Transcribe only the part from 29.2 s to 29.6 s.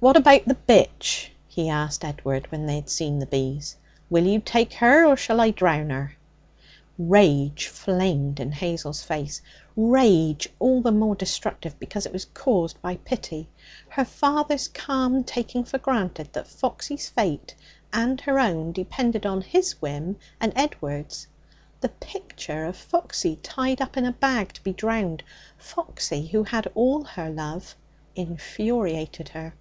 her.